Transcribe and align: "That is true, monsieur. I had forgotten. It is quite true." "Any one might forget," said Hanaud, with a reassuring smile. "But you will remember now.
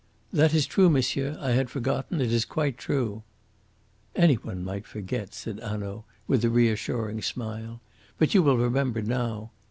"That 0.33 0.55
is 0.55 0.65
true, 0.65 0.89
monsieur. 0.89 1.37
I 1.39 1.51
had 1.51 1.69
forgotten. 1.69 2.21
It 2.21 2.33
is 2.33 2.43
quite 2.43 2.75
true." 2.75 3.21
"Any 4.15 4.33
one 4.33 4.63
might 4.63 4.87
forget," 4.87 5.35
said 5.35 5.59
Hanaud, 5.59 6.05
with 6.27 6.43
a 6.43 6.49
reassuring 6.49 7.21
smile. 7.21 7.81
"But 8.17 8.33
you 8.33 8.41
will 8.41 8.57
remember 8.57 9.03
now. 9.03 9.51